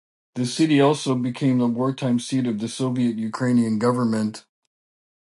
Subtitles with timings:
[0.33, 4.47] The city also became the wartime seat of the Soviet Ukrainian government.